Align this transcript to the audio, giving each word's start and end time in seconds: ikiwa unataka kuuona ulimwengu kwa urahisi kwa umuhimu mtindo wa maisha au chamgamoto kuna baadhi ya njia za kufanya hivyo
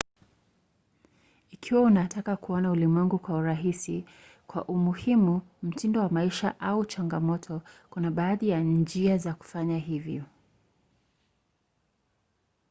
ikiwa 1.51 1.81
unataka 1.81 2.35
kuuona 2.35 2.71
ulimwengu 2.71 3.19
kwa 3.19 3.35
urahisi 3.35 4.05
kwa 4.47 4.65
umuhimu 4.65 5.41
mtindo 5.63 5.99
wa 6.01 6.09
maisha 6.09 6.59
au 6.59 6.85
chamgamoto 6.85 7.61
kuna 7.89 8.11
baadhi 8.11 8.49
ya 8.49 8.59
njia 8.59 9.17
za 9.17 9.33
kufanya 9.33 9.77
hivyo 9.77 10.23